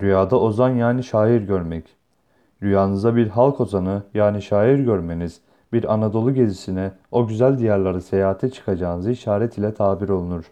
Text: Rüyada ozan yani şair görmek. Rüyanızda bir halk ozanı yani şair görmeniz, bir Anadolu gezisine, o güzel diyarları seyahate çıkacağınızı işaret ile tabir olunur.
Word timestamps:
Rüyada 0.00 0.40
ozan 0.40 0.70
yani 0.70 1.04
şair 1.04 1.40
görmek. 1.40 1.96
Rüyanızda 2.62 3.16
bir 3.16 3.28
halk 3.28 3.60
ozanı 3.60 4.02
yani 4.14 4.42
şair 4.42 4.78
görmeniz, 4.78 5.40
bir 5.72 5.94
Anadolu 5.94 6.34
gezisine, 6.34 6.92
o 7.10 7.26
güzel 7.26 7.58
diyarları 7.58 8.02
seyahate 8.02 8.50
çıkacağınızı 8.50 9.10
işaret 9.10 9.58
ile 9.58 9.74
tabir 9.74 10.08
olunur. 10.08 10.44